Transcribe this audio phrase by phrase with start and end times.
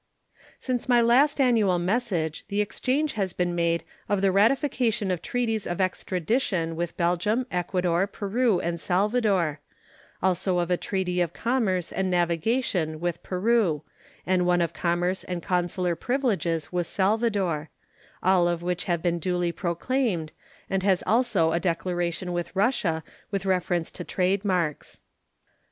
[0.59, 5.67] Since my last annual message the exchange has been made of the ratification of treaties
[5.67, 9.59] of extradition with Belgium, Ecuador, Peru, and Salvador;
[10.23, 13.83] also of a treaty of commerce and navigation with Peru,
[14.25, 17.69] and one of commerce and consular privileges with Salvador;
[18.23, 20.31] all of which have been duly proclaimed,
[20.67, 24.99] as has also a declaration with Russia with reference to trade marks.